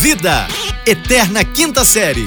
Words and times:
Vida, 0.00 0.48
Eterna 0.86 1.44
Quinta 1.44 1.84
Série. 1.84 2.24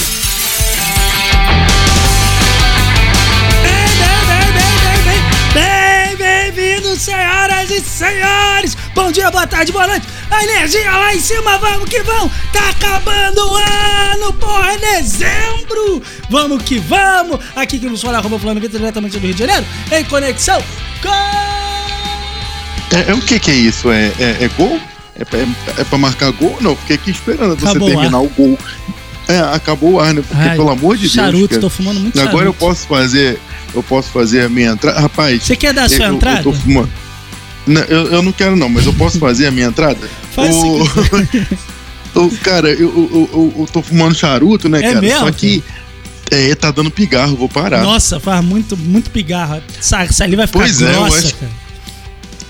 Bem, 5.55 6.15
bem-vindos, 6.15 7.01
senhoras 7.01 7.71
e 7.71 7.81
senhores! 7.81 8.77
Bom 8.93 9.11
dia, 9.11 9.31
boa 9.31 9.47
tarde, 9.47 9.71
boa 9.71 9.87
noite! 9.87 10.05
A 10.29 10.43
energia 10.43 10.91
lá 10.91 11.15
em 11.15 11.19
cima, 11.19 11.57
vamos 11.57 11.89
que 11.89 12.03
vamos! 12.03 12.31
Tá 12.51 12.69
acabando 12.69 13.39
o 13.39 13.55
ano, 13.55 14.33
porra, 14.33 14.73
é 14.73 14.77
dezembro! 14.77 15.99
Vamos 16.29 16.61
que 16.61 16.77
vamos! 16.77 17.39
Aqui 17.55 17.79
que 17.79 17.87
nos 17.87 18.03
fala 18.03 18.19
arroba 18.19 18.37
falando 18.37 18.61
Vitor 18.61 18.79
diretamente 18.79 19.17
do 19.17 19.25
Rio 19.25 19.33
de 19.33 19.39
Janeiro, 19.39 19.65
em 19.91 20.05
conexão 20.05 20.63
com. 21.01 21.09
É, 22.95 23.09
é 23.09 23.13
o 23.15 23.19
que 23.19 23.39
que 23.39 23.49
é 23.49 23.55
isso? 23.55 23.91
É, 23.91 24.11
é, 24.19 24.43
é 24.43 24.47
gol? 24.49 24.79
É, 25.15 25.23
pra- 25.25 25.39
é, 25.39 25.83
pra 25.83 25.97
marcar 25.97 26.31
gol? 26.31 26.57
Não, 26.61 26.75
fiquei 26.75 26.95
aqui 26.95 27.11
esperando 27.11 27.55
você 27.59 27.67
Acabou 27.67 27.87
o 27.87 27.91
terminar 27.91 28.19
o 28.19 28.29
gol. 28.29 28.57
É, 29.27 29.39
acabou 29.39 29.91
o 29.93 29.99
ar, 29.99 30.13
né? 30.13 30.21
Porque, 30.27 30.43
Ai, 30.49 30.55
pelo 30.55 30.69
amor 30.69 30.97
de 30.97 31.07
charuto, 31.07 31.37
Deus. 31.37 31.49
cara. 31.49 31.61
tô 31.61 31.69
fumando 31.69 31.99
muito 31.99 32.15
charuto. 32.15 32.29
Agora 32.35 32.47
eu 32.47 32.53
posso 32.53 32.87
fazer. 32.87 33.39
Eu 33.73 33.81
posso 33.83 34.09
fazer 34.09 34.41
a 34.45 34.49
minha 34.49 34.71
entrada. 34.71 34.99
Rapaz. 34.99 35.43
Você 35.43 35.55
quer 35.55 35.73
dar 35.73 35.85
a 35.85 35.89
sua 35.89 36.05
eu, 36.07 36.15
entrada? 36.15 36.39
Eu, 36.39 36.43
tô 36.43 36.53
fumando. 36.53 36.89
Não, 37.65 37.81
eu, 37.83 38.07
eu 38.11 38.21
não 38.21 38.31
quero, 38.33 38.55
não, 38.57 38.67
mas 38.67 38.85
eu 38.85 38.93
posso 38.93 39.17
fazer 39.19 39.47
a 39.47 39.51
minha 39.51 39.67
entrada? 39.67 40.09
Faz 40.35 40.53
o... 40.55 40.79
cara, 42.43 42.69
eu, 42.69 42.89
eu, 42.89 43.29
eu, 43.33 43.53
eu 43.59 43.67
tô 43.71 43.81
fumando 43.81 44.13
charuto, 44.15 44.67
né, 44.67 44.79
É 44.79 44.81
cara? 44.81 45.01
mesmo? 45.01 45.19
Só 45.19 45.31
que. 45.31 45.63
É, 46.31 46.55
tá 46.55 46.71
dando 46.71 46.89
pigarro, 46.89 47.35
vou 47.35 47.47
parar. 47.47 47.83
Nossa, 47.83 48.19
faz 48.19 48.43
muito, 48.43 48.75
muito 48.75 49.11
pigarro. 49.11 49.61
Sa- 49.79 50.07
Saliva 50.11 50.41
vai 50.41 50.47
ficar 50.47 50.59
Pois 50.59 50.81
é, 50.81 50.95
eu 50.95 51.03
grossa, 51.03 51.17
acho- 51.27 51.35
cara. 51.35 51.51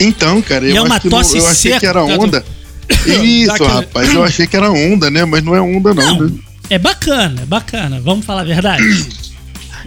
Então, 0.04 0.42
cara, 0.42 0.66
eu 0.66 0.86
é 0.86 0.90
acho 0.90 1.02
que 1.02 1.10
não- 1.10 1.18
eu 1.18 1.22
achei 1.22 1.42
seca, 1.42 1.80
que 1.80 1.86
era 1.86 2.06
tá? 2.06 2.14
onda. 2.18 2.46
Dá 3.06 3.14
Isso, 3.24 3.64
rapaz, 3.64 4.14
eu 4.14 4.24
achei 4.24 4.46
que 4.48 4.56
era 4.56 4.70
onda, 4.72 5.10
né? 5.10 5.24
Mas 5.26 5.44
não 5.44 5.56
é 5.56 5.62
onda, 5.62 5.94
não. 5.94 6.18
Não, 6.20 6.28
né? 6.28 6.34
é 6.70 6.78
bacana, 6.78 7.42
é 7.42 7.46
bacana. 7.46 8.02
Vamos 8.04 8.26
falar 8.26 8.42
a 8.42 8.46
verdade? 8.46 8.84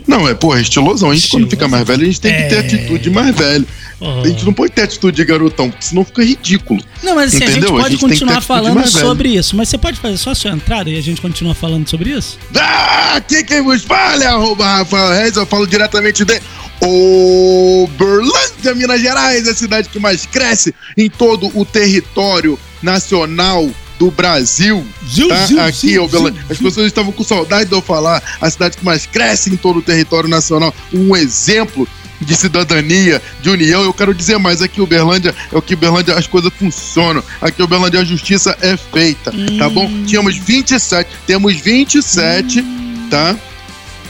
Não, 0.06 0.28
é, 0.28 0.34
porra, 0.34 0.60
estilosão. 0.60 1.10
A 1.10 1.14
gente, 1.14 1.28
quando 1.28 1.50
fica 1.50 1.66
mais 1.66 1.84
velho, 1.84 2.02
a 2.02 2.06
gente 2.06 2.20
tem 2.20 2.32
que 2.32 2.42
ter 2.44 2.54
É. 2.56 2.58
atitude 2.60 2.98
de 3.02 3.10
mais 3.10 3.34
velho. 3.34 3.66
Oh. 3.98 4.20
A 4.20 4.28
gente 4.28 4.44
não 4.44 4.52
pode 4.52 4.72
ter 4.72 4.82
atitude 4.82 5.16
de 5.16 5.24
garotão, 5.24 5.70
porque 5.70 5.84
senão 5.86 6.04
fica 6.04 6.22
ridículo. 6.22 6.82
Não, 7.02 7.14
mas 7.16 7.34
assim, 7.34 7.42
a 7.44 7.46
gente 7.46 7.58
Entendeu? 7.58 7.76
A 7.78 7.80
pode 7.80 7.90
gente 7.92 8.00
tem 8.00 8.08
que 8.10 8.14
ter 8.14 8.20
continuar 8.20 8.40
falando 8.42 8.86
sobre 8.88 9.30
isso. 9.30 9.56
Mas 9.56 9.68
você 9.70 9.78
pode 9.78 9.98
fazer 9.98 10.18
só 10.18 10.30
a 10.30 10.34
sua 10.34 10.50
entrada 10.50 10.90
e 10.90 10.98
a 10.98 11.00
gente 11.02 11.20
continua 11.20 11.54
falando 11.54 11.88
sobre 11.88 12.10
isso? 12.10 12.38
Ah, 12.54 13.14
aqui 13.16 13.42
quem 13.42 13.62
vos 13.62 13.82
fala 13.82 14.22
é 14.22 14.26
arroba 14.26 14.64
Rafael 14.66 15.12
Reis, 15.18 15.36
eu 15.36 15.46
falo 15.46 15.66
diretamente 15.66 16.24
de 16.26 16.40
Uberlândia, 16.80 18.74
Minas 18.74 19.00
Gerais, 19.00 19.48
a 19.48 19.54
cidade 19.54 19.88
que 19.88 19.98
mais 19.98 20.26
cresce 20.26 20.74
em 20.96 21.08
todo 21.08 21.50
o 21.58 21.64
território 21.64 22.58
nacional 22.82 23.68
do 23.98 24.10
Brasil. 24.10 24.86
Ziu, 25.08 25.28
Tá? 25.28 25.46
ziu, 25.46 25.60
Aqui, 25.60 25.88
ziu, 25.88 26.04
Uberlândia. 26.04 26.44
As 26.50 26.58
pessoas 26.58 26.86
estavam 26.86 27.12
com 27.12 27.24
saudade 27.24 27.68
de 27.70 27.74
eu 27.74 27.80
falar 27.82 28.22
a 28.40 28.50
cidade 28.50 28.76
que 28.76 28.84
mais 28.84 29.06
cresce 29.06 29.50
em 29.50 29.56
todo 29.56 29.78
o 29.78 29.82
território 29.82 30.28
nacional. 30.28 30.74
Um 30.92 31.16
exemplo 31.16 31.88
de 32.20 32.34
cidadania, 32.34 33.20
de 33.42 33.50
união. 33.50 33.82
Eu 33.82 33.92
quero 33.92 34.14
dizer 34.14 34.38
mais, 34.38 34.62
aqui 34.62 34.80
Uberlândia 34.80 35.34
é 35.52 35.56
o 35.56 35.62
que 35.62 35.74
Uberlândia 35.74 36.14
as 36.14 36.26
coisas 36.26 36.52
funcionam. 36.58 37.22
Aqui 37.40 37.62
Uberlândia 37.62 38.00
a 38.00 38.04
justiça 38.04 38.56
é 38.60 38.76
feita, 38.76 39.32
tá 39.58 39.68
bom? 39.68 39.86
Tínhamos 40.06 40.36
27, 40.36 41.08
temos 41.26 41.54
27, 41.56 42.64
tá? 43.10 43.36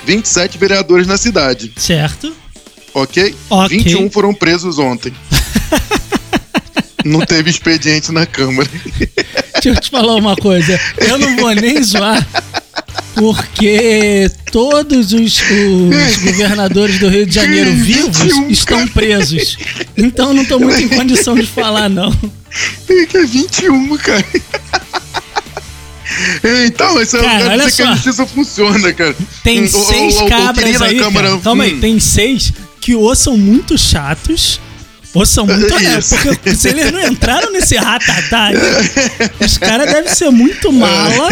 27 0.05 0.57
vereadores 0.57 1.07
na 1.07 1.17
cidade, 1.17 1.73
Certo? 1.77 2.33
Ok? 2.97 3.35
Ok. 3.51 3.79
21 3.79 4.11
foram 4.11 4.33
presos 4.35 4.79
ontem. 4.79 5.13
Não 7.05 7.21
teve 7.21 7.51
expediente 7.51 8.11
na 8.11 8.27
Câmara. 8.27 8.69
Deixa 9.55 9.69
eu 9.69 9.77
te 9.81 9.91
falar 9.91 10.17
uma 10.17 10.35
coisa. 10.35 10.79
Eu 10.99 11.19
não 11.19 11.37
vou 11.37 11.55
nem 11.55 11.81
zoar. 11.81 12.27
Porque 13.15 14.29
todos 14.51 15.13
os, 15.13 15.41
os 15.41 16.17
governadores 16.25 16.99
do 16.99 17.09
Rio 17.09 17.25
de 17.25 17.33
Janeiro 17.33 17.71
vivos 17.75 18.19
21, 18.19 18.51
estão 18.51 18.89
presos. 18.89 19.57
Então 19.97 20.35
não 20.35 20.45
tô 20.45 20.59
muito 20.59 20.81
em 20.81 20.89
condição 20.89 21.37
de 21.37 21.47
falar, 21.47 21.89
não. 21.89 22.13
É 22.89 23.07
que 23.07 23.19
é 23.19 23.25
21, 23.25 23.97
cara. 23.99 24.25
Então, 26.67 27.01
isso 27.01 27.19
Cara, 27.19 27.45
é 27.45 27.49
olha 27.49 27.65
dizer 27.67 27.77
que 27.77 27.83
a 27.83 27.87
só. 27.87 27.95
justiça 27.95 28.27
funciona, 28.27 28.93
cara. 28.93 29.15
Tem 29.45 29.67
seis 29.67 30.17
o- 30.17 30.19
o- 30.19 30.23
eu 30.25 30.29
cabras 30.29 30.83
aí. 30.83 30.99
Câmara, 30.99 31.29
cara. 31.29 31.41
Calma 31.41 31.65
aí, 31.65 31.75
hum. 31.75 31.81
tem 31.81 32.01
seis 32.01 32.53
que 32.87 32.95
ou 32.95 33.13
são 33.17 33.37
muito 33.37 33.77
chatos. 33.77 34.61
Ou 35.13 35.27
são 35.27 35.45
muito 35.45 35.75
É. 35.75 35.99
Porque 36.23 36.55
se 36.55 36.69
eles 36.69 36.93
não 36.93 37.01
entraram 37.01 37.51
nesse 37.51 37.75
ratatá, 37.77 38.51
os 39.41 39.59
caras 39.59 39.91
devem 39.91 40.15
ser 40.15 40.31
muito 40.31 40.71
mala 40.71 41.29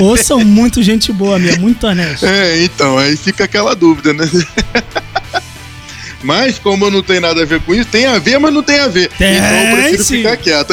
ou 0.00 0.16
são 0.16 0.44
muito 0.44 0.82
gente 0.82 1.12
boa 1.12 1.38
mesmo, 1.38 1.62
muito 1.62 1.84
honesto. 1.86 2.24
É, 2.26 2.62
então, 2.62 2.98
aí 2.98 3.16
fica 3.16 3.44
aquela 3.44 3.74
dúvida, 3.74 4.12
né? 4.12 4.28
Mas, 6.22 6.58
como 6.58 6.88
não 6.88 7.02
tem 7.02 7.18
nada 7.18 7.42
a 7.42 7.44
ver 7.44 7.60
com 7.62 7.74
isso, 7.74 7.88
tem 7.90 8.06
a 8.06 8.18
ver, 8.18 8.38
mas 8.38 8.54
não 8.54 8.62
tem 8.62 8.78
a 8.78 8.86
ver. 8.86 9.10
Tem, 9.18 9.38
então 9.38 9.50
eu 9.50 9.76
prefiro 9.76 10.04
sim. 10.04 10.16
ficar 10.18 10.36
quieto. 10.36 10.72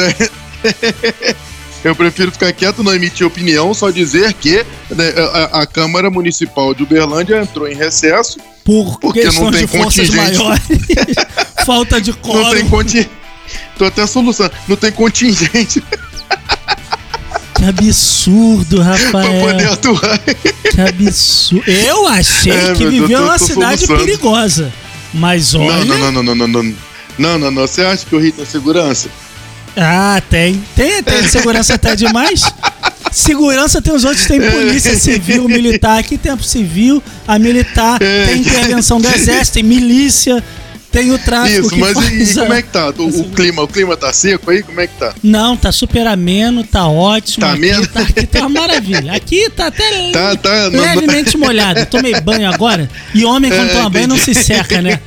Eu 1.82 1.96
prefiro 1.96 2.30
ficar 2.30 2.52
quieto, 2.52 2.82
não 2.82 2.94
emitir 2.94 3.26
opinião, 3.26 3.72
só 3.72 3.90
dizer 3.90 4.34
que 4.34 4.64
né, 4.90 5.14
a, 5.50 5.60
a 5.62 5.66
Câmara 5.66 6.10
Municipal 6.10 6.74
de 6.74 6.82
Uberlândia 6.82 7.40
entrou 7.40 7.66
em 7.66 7.74
recesso. 7.74 8.38
Por 8.64 8.98
Porque 9.00 9.24
não 9.24 9.50
tem 9.50 9.60
de 9.62 9.66
forças 9.66 10.10
maiores, 10.10 10.62
falta 11.64 11.98
de 12.00 12.10
Não 12.10 12.18
tem 12.18 12.32
coro. 12.32 12.66
contingente. 12.68 13.10
Tô 13.78 13.86
até 13.86 14.06
solução. 14.06 14.50
Não 14.68 14.76
tem 14.76 14.92
contingente 14.92 15.82
Que 17.56 17.64
absurdo, 17.64 18.76
pra 18.82 18.96
poder 19.26 19.64
Rafael. 19.64 19.72
atuar. 19.72 20.18
Que 20.70 20.80
absurdo. 20.82 21.70
Eu 21.70 22.06
achei 22.08 22.52
É, 22.52 22.72
que 22.74 22.86
viveu 22.86 23.18
tô- 23.18 23.24
uma 23.24 23.38
tô 23.38 23.44
cidade 23.46 23.86
soluçando. 23.86 24.04
perigosa. 24.06 24.72
Mas 25.12 25.54
olha. 25.54 25.84
Não, 25.84 25.98
não, 25.98 26.12
não, 26.12 26.22
não, 26.22 26.34
não, 26.34 26.48
não, 26.48 26.62
não. 26.62 26.74
Não, 27.18 27.38
não, 27.38 27.50
não. 27.50 27.62
Você 27.66 27.82
acha 27.82 28.06
que 28.06 28.14
o 28.14 28.18
Rio 28.20 28.32
tem 28.32 28.44
segurança? 28.46 29.08
Ah, 29.82 30.22
tem. 30.28 30.62
Tem, 30.76 31.02
tem 31.02 31.26
segurança 31.28 31.74
até 31.74 31.96
demais. 31.96 32.42
Segurança 33.12 33.82
tem 33.82 33.92
os 33.92 34.04
outros, 34.04 34.26
tem 34.26 34.40
polícia 34.40 34.94
civil, 34.96 35.48
militar. 35.48 35.98
Aqui 35.98 36.16
tem 36.16 36.30
a 36.30 36.38
civil, 36.38 37.02
a 37.26 37.38
militar, 37.38 38.00
É. 38.00 38.26
tem 38.26 38.40
intervenção 38.40 39.00
do 39.00 39.08
exército, 39.08 39.54
tem 39.54 39.62
milícia, 39.64 40.42
tem 40.92 41.12
o 41.12 41.18
tráfico 41.18 41.66
Isso, 41.66 41.76
mas 41.76 41.92
faz 41.94 42.30
e 42.36 42.40
como 42.40 42.52
é 42.52 42.62
que 42.62 42.68
tá? 42.68 42.90
O, 42.96 43.06
o 43.20 43.30
clima, 43.30 43.62
o 43.62 43.68
clima 43.68 43.96
tá 43.96 44.12
seco 44.12 44.50
aí? 44.50 44.62
Como 44.62 44.80
é 44.80 44.86
que 44.86 44.94
tá? 44.98 45.12
Não, 45.22 45.56
tá 45.56 45.72
super 45.72 46.06
ameno, 46.06 46.62
tá 46.62 46.86
ótimo. 46.86 47.46
Tá 47.46 47.52
ameno? 47.52 47.86
Tá, 47.86 48.00
aqui 48.00 48.26
tá 48.26 48.40
uma 48.40 48.48
maravilha. 48.60 49.12
Aqui 49.12 49.50
tá 49.50 49.66
até 49.68 50.10
Tá, 50.12 50.36
tá. 50.36 50.70
Não, 50.70 50.84
não, 50.84 50.94
levemente 50.94 51.36
molhado. 51.36 51.86
Tomei 51.86 52.20
banho 52.20 52.48
agora. 52.52 52.88
E 53.14 53.24
homem, 53.24 53.50
quando 53.50 53.70
É, 53.70 53.72
toma 53.72 53.90
banho, 53.90 54.08
não 54.08 54.16
se 54.16 54.30
entendi. 54.32 54.46
seca, 54.46 54.80
né? 54.82 55.00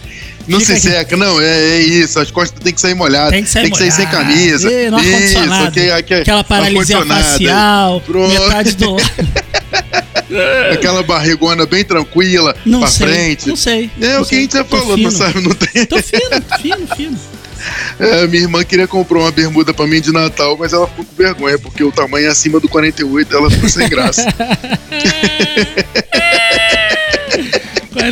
Não 0.48 0.60
Fica 0.60 0.76
se 0.80 0.88
aqui. 0.88 0.98
seca, 0.98 1.18
não. 1.18 1.40
É, 1.40 1.46
é 1.46 1.78
isso. 1.82 2.20
As 2.20 2.30
costas 2.32 2.60
tem 2.64 2.74
que 2.74 2.82
sair 2.82 2.94
molhadas. 2.94 3.32
Tem 3.32 3.44
que 3.44 3.50
sair, 3.50 3.92
sem 3.92 4.06
molhado. 4.06 4.12
camisa. 4.28 4.72
E 4.72 4.90
no 4.90 5.00
isso, 5.00 5.08
ar-condicionado. 5.10 5.68
ok, 5.68 5.92
ok. 5.92 6.22
Aquela 6.22 6.44
paralisia 6.44 7.06
facial, 7.06 8.02
Pronto. 8.02 8.30
metade 8.34 8.76
do 8.76 8.92
lado. 8.92 9.04
Aquela 10.74 11.04
barrigona 11.04 11.66
bem 11.66 11.84
tranquila, 11.84 12.56
Não 12.66 12.80
pra 12.80 12.88
sei. 12.90 13.08
frente. 13.08 13.48
Não 13.48 13.56
sei. 13.56 13.90
É 14.02 14.14
não 14.16 14.22
o 14.22 14.26
que 14.26 14.36
a 14.36 14.40
gente 14.40 14.54
já 14.54 14.64
falou, 14.64 14.98
não 14.98 15.12
sabe? 15.12 15.42
Não 15.42 15.54
tem. 15.54 15.86
Tô 15.86 16.02
fino, 16.02 16.44
fino, 16.62 16.88
fino. 16.96 17.20
É, 17.98 18.28
minha 18.28 18.42
irmã 18.44 18.62
queria 18.62 18.86
comprar 18.86 19.20
uma 19.20 19.32
bermuda 19.32 19.74
pra 19.74 19.88
mim 19.88 20.02
de 20.02 20.12
Natal, 20.12 20.58
mas 20.60 20.74
ela 20.74 20.86
ficou 20.86 21.06
com 21.06 21.16
vergonha, 21.16 21.58
porque 21.58 21.82
o 21.82 21.94
tamanho 21.94 22.26
é 22.28 22.30
acima 22.30 22.60
do 22.60 22.68
48 22.68 23.34
ela 23.34 23.50
ficou 23.50 23.70
sem 23.70 23.88
graça. 23.88 24.26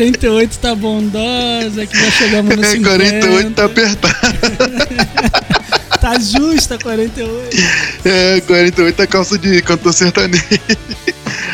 48 0.01 0.57
tá 0.57 0.73
bondosa, 0.73 1.85
que 1.85 1.95
já 1.95 2.11
chegamos 2.11 2.55
no 2.55 2.63
É, 2.63 2.71
50. 2.71 2.97
48 2.97 3.51
tá 3.51 3.65
apertado. 3.65 4.15
Tá 6.01 6.17
justa 6.17 6.79
48. 6.79 7.57
É, 8.03 8.41
48 8.41 9.01
é 9.03 9.05
calça 9.05 9.37
de 9.37 9.61
cantor 9.61 9.93
sertanejo. 9.93 10.43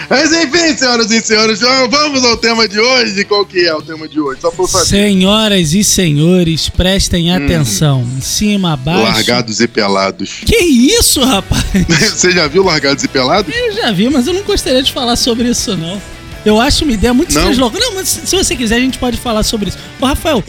Mas 0.09 0.31
enfim, 0.31 0.73
senhoras 0.77 1.11
e 1.11 1.19
senhores, 1.19 1.59
vamos 1.59 2.23
ao 2.23 2.37
tema 2.37 2.65
de 2.65 2.79
hoje. 2.79 3.25
Qual 3.25 3.45
que 3.45 3.67
é 3.67 3.75
o 3.75 3.81
tema 3.81 4.07
de 4.07 4.21
hoje? 4.21 4.39
Só 4.39 4.53
eu 4.57 4.65
saber. 4.65 4.85
Senhoras 4.85 5.73
e 5.73 5.83
senhores, 5.83 6.69
prestem 6.69 7.29
atenção. 7.35 8.07
Em 8.17 8.21
cima, 8.21 8.71
abaixo. 8.71 9.01
Largados 9.03 9.59
e 9.59 9.67
pelados. 9.67 10.39
Que 10.45 10.55
isso, 10.55 11.21
rapaz? 11.25 11.65
Você 12.15 12.31
já 12.31 12.47
viu 12.47 12.63
Largados 12.63 13.03
e 13.03 13.07
Pelados? 13.09 13.53
Eu 13.53 13.73
já 13.73 13.91
vi, 13.91 14.09
mas 14.09 14.27
eu 14.27 14.33
não 14.33 14.43
gostaria 14.43 14.81
de 14.81 14.93
falar 14.93 15.17
sobre 15.17 15.49
isso, 15.49 15.75
não. 15.75 16.01
Eu 16.47 16.61
acho 16.61 16.85
uma 16.85 16.93
ideia 16.93 17.13
muito 17.13 17.33
translouca. 17.33 17.77
Não, 17.77 17.95
mas 17.95 18.07
se 18.07 18.33
você 18.35 18.55
quiser, 18.55 18.75
a 18.75 18.79
gente 18.79 18.97
pode 18.97 19.17
falar 19.17 19.43
sobre 19.43 19.67
isso. 19.67 19.77
Ô, 19.99 20.05
Rafael, 20.05 20.41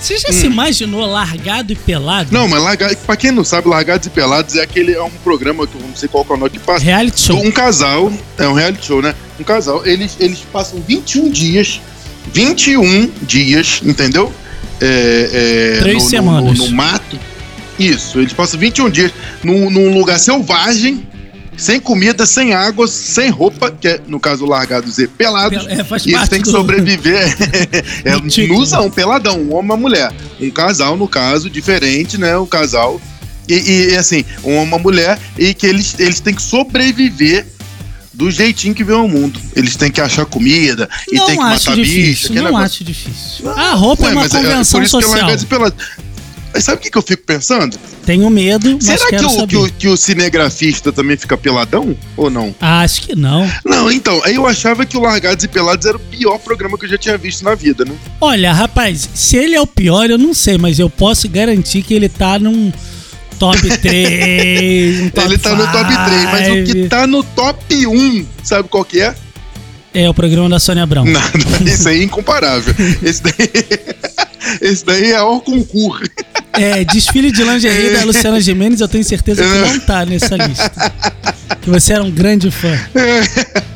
você 0.00 0.16
já 0.16 0.32
se 0.32 0.46
imaginou 0.46 1.04
largado 1.04 1.70
e 1.70 1.76
pelado? 1.76 2.30
Não, 2.32 2.48
mas 2.48 2.62
largado, 2.62 2.96
pra 2.98 3.14
quem 3.14 3.30
não 3.30 3.44
sabe, 3.44 3.68
Largados 3.68 4.06
e 4.06 4.10
Pelados 4.10 4.54
é 4.54 4.62
aquele 4.62 4.94
é 4.94 5.02
um 5.02 5.10
programa 5.10 5.66
que 5.66 5.74
eu 5.74 5.82
não 5.82 5.94
sei 5.94 6.08
qual 6.08 6.24
que 6.24 6.32
é 6.32 6.48
que 6.48 6.58
passa. 6.60 6.82
Reality 6.84 7.20
show. 7.20 7.44
Um 7.44 7.50
casal, 7.50 8.12
é 8.38 8.48
um 8.48 8.54
reality 8.54 8.86
show, 8.86 9.02
né? 9.02 9.14
Um 9.38 9.44
casal, 9.44 9.84
eles, 9.84 10.16
eles 10.20 10.38
passam 10.52 10.80
21 10.86 11.30
dias, 11.30 11.80
21 12.32 13.10
dias, 13.22 13.80
entendeu? 13.84 14.32
É, 14.80 15.74
é, 15.76 15.80
Três 15.80 15.96
no, 15.96 16.02
no- 16.04 16.08
semanas. 16.08 16.58
No, 16.58 16.66
no 16.68 16.72
mato. 16.72 17.18
Isso, 17.78 18.18
eles 18.18 18.32
passam 18.32 18.58
21 18.58 18.90
dias 18.90 19.12
num, 19.42 19.68
num 19.68 19.98
lugar 19.98 20.18
selvagem, 20.18 21.06
sem 21.58 21.78
comida, 21.80 22.24
sem 22.24 22.54
água, 22.54 22.86
sem 22.88 23.28
roupa, 23.30 23.70
que 23.70 23.88
é, 23.88 24.00
no 24.06 24.18
caso, 24.20 24.46
largados 24.46 24.96
e 24.98 25.06
pelados. 25.06 25.66
É, 25.66 25.84
E 26.06 26.14
eles 26.14 26.28
têm 26.28 26.38
que 26.40 26.46
do- 26.50 26.52
sobreviver 26.56 27.36
é, 28.04 28.46
nuzão, 28.46 28.90
peladão, 28.90 29.34
um 29.40 29.52
homem 29.54 29.62
e 29.62 29.64
uma 29.64 29.76
mulher. 29.76 30.12
Um 30.40 30.50
casal, 30.50 30.96
no 30.96 31.08
caso, 31.08 31.50
diferente, 31.50 32.16
né? 32.16 32.38
Um 32.38 32.46
casal. 32.46 33.00
E, 33.48 33.54
e, 33.90 33.96
assim, 33.96 34.24
um 34.44 34.52
homem 34.52 34.64
e 34.64 34.68
uma 34.68 34.78
mulher, 34.78 35.18
e 35.36 35.52
que 35.52 35.66
eles, 35.66 35.94
eles 35.98 36.20
têm 36.20 36.34
que 36.34 36.42
sobreviver 36.42 37.46
do 38.12 38.30
jeitinho 38.30 38.74
que 38.74 38.82
vê 38.84 38.92
o 38.92 39.06
mundo. 39.08 39.38
Eles 39.54 39.74
têm 39.76 39.90
que 39.90 40.00
achar 40.00 40.24
comida, 40.26 40.88
e 41.10 41.16
Não 41.16 41.26
tem 41.26 41.36
que 41.36 41.42
matar 41.42 41.76
bicho. 41.76 41.90
difícil, 41.90 42.24
aquele 42.26 42.38
não 42.40 42.44
negócio. 42.46 42.66
acho 42.66 42.84
difícil. 42.84 43.48
A 43.50 43.74
roupa 43.74 44.02
Ué, 44.04 44.08
é 44.10 44.12
uma 44.12 44.22
mas 44.22 44.34
é- 44.34 44.38
convenção 44.42 44.80
por 44.80 44.84
isso 44.86 44.98
que 44.98 45.04
é 45.04 45.06
social. 45.06 45.20
largados 45.22 45.44
e 45.44 45.46
pelados. 45.46 45.84
Sabe 46.60 46.78
o 46.78 46.80
que, 46.80 46.90
que 46.90 46.98
eu 46.98 47.02
fico 47.02 47.22
pensando? 47.24 47.78
Tenho 48.04 48.28
medo, 48.30 48.78
Será 48.80 49.06
que 49.08 49.16
o, 49.16 49.46
que, 49.46 49.56
o, 49.56 49.72
que 49.72 49.88
o 49.88 49.96
cinegrafista 49.96 50.92
também 50.92 51.16
fica 51.16 51.36
peladão? 51.36 51.96
Ou 52.16 52.30
não? 52.30 52.54
Acho 52.60 53.02
que 53.02 53.16
não. 53.16 53.50
Não, 53.64 53.90
então, 53.90 54.20
aí 54.24 54.36
eu 54.36 54.46
achava 54.46 54.86
que 54.86 54.96
o 54.96 55.00
Largados 55.00 55.44
e 55.44 55.48
Pelados 55.48 55.86
era 55.86 55.96
o 55.96 56.00
pior 56.00 56.38
programa 56.38 56.78
que 56.78 56.86
eu 56.86 56.90
já 56.90 56.98
tinha 56.98 57.18
visto 57.18 57.44
na 57.44 57.54
vida, 57.54 57.84
né? 57.84 57.92
Olha, 58.20 58.52
rapaz, 58.52 59.08
se 59.14 59.36
ele 59.36 59.54
é 59.54 59.60
o 59.60 59.66
pior, 59.66 60.10
eu 60.10 60.18
não 60.18 60.34
sei, 60.34 60.58
mas 60.58 60.78
eu 60.78 60.88
posso 60.88 61.28
garantir 61.28 61.82
que 61.82 61.94
ele 61.94 62.08
tá 62.08 62.38
num 62.38 62.72
top 63.38 63.58
3, 63.78 65.00
um 65.00 65.10
top 65.10 65.28
Ele 65.28 65.38
tá 65.38 65.54
no 65.54 65.66
top 65.72 65.84
3, 65.84 66.24
mas 66.24 66.48
o 66.48 66.64
que 66.64 66.88
tá 66.88 67.06
no 67.06 67.22
top 67.22 67.86
1, 67.86 68.26
sabe 68.42 68.68
qual 68.68 68.84
que 68.84 69.00
é? 69.00 69.14
É 69.94 70.08
o 70.08 70.14
programa 70.14 70.48
da 70.48 70.60
Sônia 70.60 70.82
Abrão. 70.82 71.04
Nada, 71.04 71.32
esse 71.66 71.88
aí 71.88 72.00
é 72.00 72.04
incomparável. 72.04 72.74
Esse 73.02 73.22
daí, 73.22 73.50
esse 74.60 74.84
daí 74.84 75.12
é 75.12 75.22
o 75.22 75.40
concurso. 75.40 76.07
É, 76.58 76.84
desfile 76.84 77.30
de 77.30 77.42
lingerie 77.42 77.90
da 77.90 78.04
Luciana 78.04 78.40
Gimenez, 78.40 78.80
eu 78.80 78.88
tenho 78.88 79.04
certeza 79.04 79.42
que 79.42 79.48
não 79.72 79.78
tá 79.80 80.04
nessa 80.04 80.36
lista. 80.36 80.92
Que 81.62 81.70
você 81.70 81.92
era 81.94 82.02
um 82.02 82.10
grande 82.10 82.50
fã. 82.50 82.78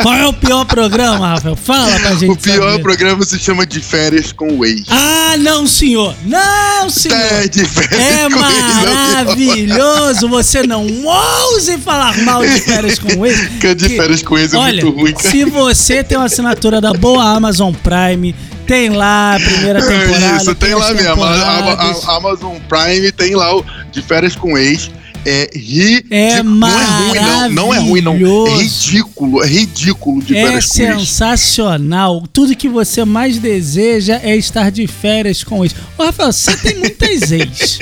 Qual 0.01 0.15
é 0.15 0.27
o 0.27 0.33
pior 0.33 0.65
programa, 0.65 1.29
Rafael? 1.29 1.57
Fala 1.57 1.99
pra 2.01 2.11
gente 2.15 2.31
O 2.31 2.37
pior 2.37 2.71
saber. 2.73 2.83
programa 2.83 3.25
se 3.25 3.39
chama 3.39 3.65
De 3.67 3.81
Férias 3.81 4.33
com 4.33 4.49
o 4.59 4.65
Ex. 4.65 4.83
Ah, 4.91 5.37
não, 5.39 5.67
senhor! 5.67 6.15
Não, 6.25 6.91
senhor! 6.91 7.17
É, 7.19 7.47
de 7.49 7.65
férias 7.65 8.01
É 8.01 8.29
com 8.29 8.35
o 8.35 8.39
o 8.39 8.41
maravilhoso! 8.41 10.29
Você 10.29 10.63
não 10.67 10.87
ouse 11.05 11.79
falar 11.79 12.17
mal 12.19 12.43
de 12.45 12.61
férias 12.61 12.99
com 12.99 13.13
o 13.21 13.27
ex. 13.27 13.41
Que 13.61 13.75
de 13.75 13.89
férias 13.91 14.23
com 14.23 14.39
ex 14.39 14.53
é 14.53 14.57
Olha, 14.57 14.83
muito 14.85 14.99
ruim, 15.01 15.13
cara. 15.13 15.29
se 15.31 15.45
você 15.45 16.03
tem 16.03 16.19
uma 16.19 16.27
assinatura 16.27 16.81
da 16.81 16.93
boa 16.93 17.23
Amazon 17.37 17.73
Prime, 17.75 18.35
tem 18.73 18.89
lá 18.89 19.37
a 19.37 19.39
primeira 19.41 19.87
temporada. 19.87 20.25
É 20.25 20.37
Isso, 20.39 20.55
tem 20.55 20.75
lá 20.75 20.95
mesmo. 20.95 21.23
A, 21.23 22.17
Amazon 22.17 22.57
Prime 22.69 23.13
tem 23.13 23.35
lá 23.35 23.55
o 23.55 23.63
De 23.93 24.01
Férias 24.01 24.35
com 24.35 24.57
Ex. 24.57 24.91
É 25.27 25.51
ridículo. 25.55 26.15
É 26.15 26.43
não 26.43 26.69
é 26.69 26.85
ruim, 26.85 27.21
não. 27.21 27.51
Não 27.51 27.75
é 27.75 27.79
ruim, 27.79 28.01
não. 28.01 28.47
É 28.49 28.57
ridículo. 28.63 29.43
É 29.45 29.47
ridículo 29.47 30.23
de 30.23 30.35
É 30.37 30.47
férias 30.47 30.67
com 30.69 30.83
ex. 30.83 31.09
sensacional. 31.09 32.25
Tudo 32.33 32.57
que 32.57 32.67
você 32.69 33.05
mais 33.05 33.37
deseja 33.39 34.19
é 34.23 34.35
estar 34.37 34.71
de 34.71 34.87
férias 34.87 35.45
com 35.45 35.63
ex. 35.65 35.75
Ô, 35.99 36.05
Rafael, 36.05 36.33
você 36.33 36.57
tem 36.57 36.79
muitas 36.79 37.31
ex. 37.31 37.79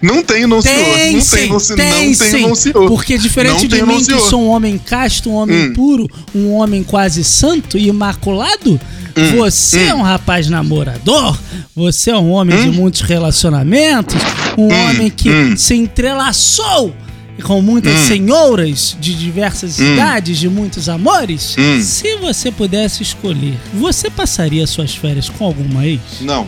Não 0.00 0.22
tenho, 0.22 0.48
não, 0.48 0.62
senhor. 0.62 0.94
Tem 0.94 1.12
Não 1.12 1.20
sim, 1.20 1.36
tenho, 1.36 1.52
não, 1.52 1.60
se- 1.60 1.76
tem 1.76 1.86
não 2.08 2.14
tenho, 2.16 2.48
não, 2.48 2.54
senhor. 2.54 2.88
Porque 2.88 3.18
diferente 3.18 3.62
Não 3.62 3.68
de 3.68 3.82
mim, 3.82 3.92
não, 3.92 3.98
que 3.98 4.04
senhor. 4.04 4.30
sou 4.30 4.42
um 4.42 4.48
homem 4.48 4.78
casto, 4.78 5.28
um 5.28 5.34
homem 5.34 5.68
Hum. 5.68 5.72
puro, 5.74 6.08
um 6.34 6.52
homem 6.54 6.82
quase 6.82 7.22
santo 7.22 7.76
e 7.76 7.88
imaculado, 7.88 8.80
Hum. 9.20 9.36
você 9.36 9.84
é 9.86 9.94
um 9.94 10.02
rapaz 10.02 10.48
namorador, 10.48 11.38
você 11.74 12.10
é 12.10 12.16
um 12.16 12.30
homem 12.30 12.60
de 12.62 12.70
muitos 12.70 13.00
relacionamentos, 13.02 14.16
um 14.56 14.64
Hum. 14.68 14.90
homem 14.90 15.10
que 15.10 15.30
Hum. 15.30 15.56
se 15.56 15.74
entrelaçou 15.74 16.94
com 17.42 17.62
muitas 17.62 17.92
Hum. 17.92 18.06
senhoras 18.08 18.96
de 19.00 19.14
diversas 19.14 19.78
Hum. 19.78 19.94
idades, 19.94 20.38
de 20.38 20.48
muitos 20.48 20.88
amores. 20.88 21.54
Hum. 21.58 21.80
Se 21.80 22.16
você 22.16 22.50
pudesse 22.50 23.02
escolher, 23.02 23.56
você 23.74 24.10
passaria 24.10 24.66
suas 24.66 24.94
férias 24.94 25.28
com 25.28 25.44
alguma 25.44 25.86
ex? 25.86 26.00
Não, 26.20 26.46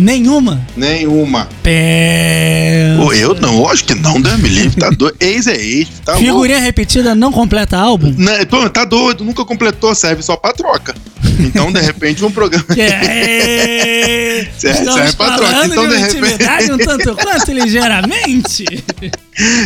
Nenhuma? 0.00 0.60
nenhuma. 0.76 1.48
Pé. 1.62 2.96
Eu 3.14 3.34
não, 3.34 3.68
acho 3.68 3.84
que 3.84 3.94
não, 3.94 4.20
Deus 4.20 4.38
me 4.38 4.48
livre. 4.48 4.80
Tá 4.80 4.90
doido. 4.90 5.16
Ex 5.20 5.46
é 5.46 5.56
ex. 5.56 5.88
Tá 6.04 6.12
louco. 6.12 6.26
Figurinha 6.26 6.58
repetida 6.58 7.14
não 7.14 7.30
completa 7.32 7.76
álbum? 7.76 8.14
Né, 8.16 8.44
pô, 8.46 8.68
tá 8.70 8.84
doido, 8.84 9.24
nunca 9.24 9.44
completou, 9.44 9.94
serve 9.94 10.22
só 10.22 10.36
pra 10.36 10.52
troca. 10.52 10.94
Então, 11.38 11.70
de 11.72 11.80
repente, 11.80 12.24
um 12.24 12.30
programa. 12.30 12.64
É, 12.76 14.46
Serve- 14.56 14.84
serve 14.92 15.12
pra 15.16 15.36
troca, 15.36 15.52
falando 15.52 15.72
então, 15.72 15.88
de 15.88 15.94
de 15.96 16.00
repente- 16.00 16.72
um 16.72 16.78
tanto 16.78 17.14
quanto 17.16 17.52
ligeiramente. 17.52 18.64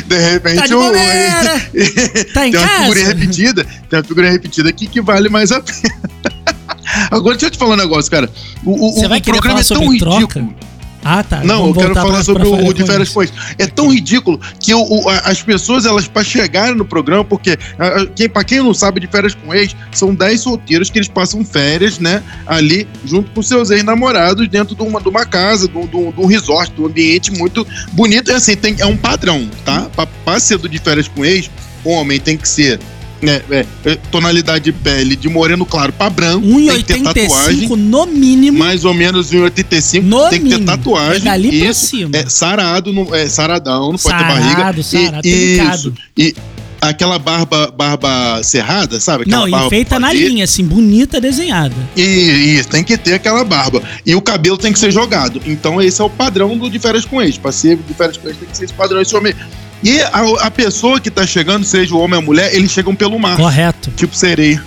De 0.07 0.19
repente, 0.31 0.57
Tá 0.57 0.67
de 0.67 0.75
um-. 0.75 0.93
Tá 2.33 2.47
em 2.47 2.51
tem 2.53 2.61
uma 2.61 2.69
casa? 2.69 2.83
figurinha 2.83 3.07
repetida, 3.09 3.65
tem 3.89 3.99
uma 3.99 4.05
figurinha 4.05 4.33
repetida 4.33 4.69
aqui 4.69 4.87
que 4.87 5.01
vale 5.01 5.29
mais 5.29 5.53
a 5.53 5.61
pena. 5.61 5.95
Agora, 7.11 7.35
deixa 7.37 7.47
eu 7.47 7.51
te 7.51 7.59
falar 7.59 7.75
um 7.75 7.79
negócio, 7.79 8.11
cara. 8.11 8.31
O, 8.65 8.89
o, 8.89 8.93
Você 8.93 9.07
o 9.07 9.09
vai 9.09 9.21
querer 9.21 9.37
programa 9.39 9.61
é 9.61 9.65
tão 9.65 9.77
sobre 9.83 9.99
troca? 9.99 10.17
ridículo. 10.19 10.55
Ah, 11.07 11.23
tá. 11.23 11.45
Não, 11.45 11.59
Vamos 11.65 11.77
eu 11.77 11.83
quero 11.83 11.95
falar 11.95 12.15
pra- 12.15 12.25
sobre 12.25 12.43
pra 12.45 12.49
o, 12.51 12.67
o 12.67 12.73
de 12.73 12.83
férias 12.87 13.11
com 13.11 13.23
ex. 13.23 13.31
É 13.59 13.67
tão 13.67 13.93
ridículo 13.93 14.41
que 14.59 14.73
o- 14.73 14.81
o- 14.83 15.07
as 15.11 15.43
pessoas, 15.43 15.85
elas, 15.85 16.09
pra 16.09 16.25
chegarem 16.25 16.75
no 16.75 16.85
programa, 16.87 17.23
porque 17.23 17.59
quem, 18.17 18.27
pra 18.27 18.43
quem 18.43 18.61
não 18.63 18.73
sabe, 18.73 19.01
de 19.01 19.07
férias 19.07 19.35
com 19.35 19.53
ex, 19.55 19.77
são 19.93 20.15
10 20.15 20.41
solteiros 20.41 20.89
que 20.89 20.97
eles 20.99 21.09
passam 21.09 21.45
férias, 21.45 21.99
né, 21.99 22.23
ali, 22.47 22.89
junto 23.05 23.31
com 23.33 23.43
seus 23.43 23.69
ex-namorados, 23.71 24.49
dentro 24.49 24.75
de 24.75 24.81
uma, 24.83 24.99
de 24.99 25.09
uma 25.11 25.27
casa, 25.27 25.69
de 25.69 25.77
um, 25.77 25.83
de 25.87 25.91
de 26.13 26.21
um 26.21 26.25
resort, 26.27 26.73
de 26.73 26.81
um 26.81 26.87
ambiente 26.87 27.31
muito 27.33 27.67
bonito. 27.93 28.31
E 28.31 28.35
assim, 28.35 28.57
tem, 28.57 28.75
é 28.79 28.87
um 28.87 28.97
padrão, 28.97 29.47
tá? 29.63 29.83
Pra, 29.95 30.07
pra 30.07 30.41
ser 30.41 30.57
do 30.57 30.71
de 30.71 30.79
férias 30.79 31.07
com 31.07 31.23
ex, 31.23 31.51
o 31.85 31.91
homem 31.91 32.19
tem 32.19 32.39
que 32.39 32.49
ser. 32.49 32.81
Né, 33.25 33.43
é, 33.51 33.67
é, 33.85 33.95
tonalidade 34.11 34.65
de 34.65 34.73
pele 34.73 35.17
de 35.17 35.29
moreno 35.29 35.65
claro 35.67 35.93
pra 35.93 36.09
branco, 36.11 36.47
tem 36.47 36.77
que 36.77 36.85
ter 36.85 37.03
tatuagem, 37.03 37.69
1,85 37.69 37.77
no 37.77 38.07
mínimo. 38.07 38.59
mais 38.59 38.85
ou 38.85 38.95
menos 38.95 39.33
1,85, 39.33 40.03
No 40.03 40.29
tem 40.29 40.41
que 40.43 40.49
ter 40.49 40.59
mínimo. 40.59 40.67
tatuagem. 40.67 41.23
É 41.23 41.25
dali 41.25 41.49
pra 41.61 41.71
isso, 41.71 41.87
cima. 41.87 42.11
é 42.17 42.27
sarado, 42.29 42.93
não, 42.93 43.15
é 43.15 43.29
saradão, 43.29 43.93
não 43.93 43.99
pode 43.99 44.03
ter 44.03 44.09
Sarado, 44.11 44.41
barriga. 44.41 44.83
sarado, 44.83 45.27
e, 45.27 45.59
isso. 45.75 45.93
E 46.17 46.35
aquela 46.81 47.19
barba, 47.19 47.73
barba 47.75 48.43
cerrada, 48.43 49.01
sabe? 49.01 49.23
Aquela 49.23 49.47
Não, 49.49 49.67
e 49.67 49.71
feita 49.71 49.99
na 49.99 50.13
linha, 50.13 50.45
assim, 50.45 50.65
bonita, 50.65 51.21
desenhada. 51.21 51.75
E, 51.97 52.03
e 52.59 52.65
tem 52.65 52.85
que 52.85 52.97
ter 52.99 53.15
aquela 53.15 53.43
barba. 53.45 53.83
E 54.05 54.15
o 54.15 54.21
cabelo 54.21 54.59
tem 54.59 54.73
que 54.73 54.79
ser 54.79 54.91
jogado. 54.91 55.41
Então 55.47 55.81
esse 55.81 56.01
é 56.01 56.05
o 56.05 56.11
padrão 56.11 56.57
do 56.59 56.69
de 56.69 56.79
férias 56.79 57.05
com 57.05 57.23
ex. 57.23 57.39
Pra 57.39 57.53
ser 57.53 57.77
de 57.77 57.95
férias 57.95 58.17
com 58.19 58.29
ex 58.29 58.37
tem 58.37 58.49
que 58.49 58.57
ser 58.57 58.65
esse 58.67 58.75
padrão, 58.75 59.01
esse 59.01 59.17
homem. 59.17 59.35
E 59.85 60.01
a, 60.01 60.47
a 60.47 60.51
pessoa 60.51 60.99
que 60.99 61.11
tá 61.11 61.27
chegando, 61.27 61.63
seja 61.63 61.95
o 61.95 61.99
homem 61.99 62.15
ou 62.15 62.23
a 62.23 62.25
mulher, 62.25 62.55
eles 62.55 62.71
chegam 62.71 62.95
pelo 62.95 63.19
mar. 63.19 63.37
Correto. 63.37 63.91
Tipo 63.95 64.17
sereia. 64.17 64.65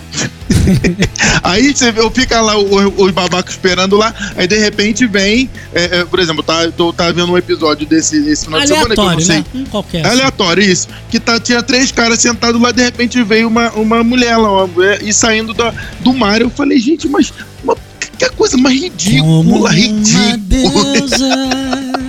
aí 1.42 1.74
você 1.74 1.90
vê, 1.90 2.00
eu 2.00 2.10
fica 2.10 2.40
lá 2.40 2.56
os 2.56 3.10
babacos 3.10 3.52
esperando 3.52 3.96
lá, 3.96 4.14
aí 4.36 4.46
de 4.46 4.56
repente 4.56 5.06
vem, 5.06 5.50
é, 5.74 5.98
é, 5.98 6.04
por 6.04 6.20
exemplo, 6.20 6.42
tá, 6.42 6.70
tô, 6.70 6.92
tá 6.92 7.10
vendo 7.10 7.32
um 7.32 7.36
episódio 7.36 7.86
desse 7.86 8.16
esse 8.28 8.44
final 8.44 8.60
de 8.60 8.68
semana 8.68 8.94
que 8.94 9.00
eu 9.00 9.04
não 9.04 9.10
Aleatório, 9.12 9.26
sei. 9.26 9.38
né? 9.38 9.44
Um 9.54 9.64
qualquer. 9.64 10.04
É 10.04 10.08
aleatório 10.08 10.62
isso. 10.62 10.88
Que 11.10 11.18
tá, 11.18 11.40
tinha 11.40 11.62
três 11.62 11.90
caras 11.90 12.20
sentados 12.20 12.60
lá, 12.60 12.70
de 12.70 12.82
repente 12.82 13.20
veio 13.24 13.48
uma, 13.48 13.70
uma 13.72 14.04
mulher 14.04 14.36
lá, 14.36 14.52
uma 14.52 14.66
mulher, 14.68 15.02
e 15.02 15.12
saindo 15.12 15.52
da, 15.52 15.74
do 16.00 16.12
mar. 16.14 16.40
Eu 16.40 16.50
falei, 16.50 16.78
gente, 16.78 17.08
mas, 17.08 17.32
mas 17.64 17.76
que 18.16 18.28
coisa 18.30 18.56
mais 18.56 18.80
ridícula, 18.80 19.40
uma 19.40 19.70
ridícula. 19.70 20.78